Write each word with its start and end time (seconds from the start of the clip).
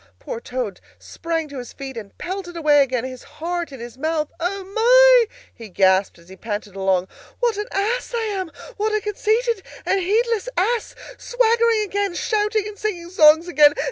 Poor 0.17 0.39
Toad 0.39 0.81
sprang 0.97 1.47
to 1.49 1.59
his 1.59 1.73
feet 1.73 1.95
and 1.95 2.17
pelted 2.17 2.57
away 2.57 2.81
again, 2.81 3.03
his 3.03 3.21
heart 3.21 3.71
in 3.71 3.79
his 3.79 3.99
mouth. 3.99 4.31
O, 4.39 4.63
my!" 4.73 5.25
he 5.53 5.69
gasped, 5.69 6.17
as 6.17 6.27
he 6.27 6.35
panted 6.35 6.75
along, 6.75 7.07
"what 7.39 7.55
an 7.57 7.67
ass 7.71 8.11
I 8.11 8.23
am! 8.33 8.51
What 8.77 8.95
a 8.95 9.01
conceited 9.01 9.61
and 9.85 10.01
heedless 10.01 10.49
ass! 10.57 10.95
Swaggering 11.19 11.83
again! 11.83 12.15
Shouting 12.15 12.67
and 12.67 12.79
singing 12.79 13.11
songs 13.11 13.47
again! 13.47 13.75